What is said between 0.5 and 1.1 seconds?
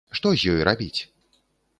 ёй рабіць?